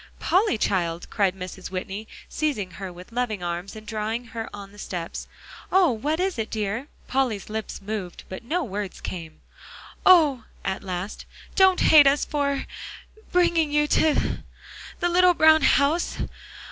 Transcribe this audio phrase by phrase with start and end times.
[0.19, 1.69] "Polly, child," cried Mrs.
[1.69, 5.27] Whitney, seizing her with loving arms and drawing her on the steps
[5.71, 5.91] "oh!
[5.91, 9.41] what is it, dear?" Polly's lips moved, but no words came.
[10.03, 12.65] "Oh!" at last, "don't hate us for
[13.31, 14.41] bringing you to
[14.99, 16.17] the little brown house.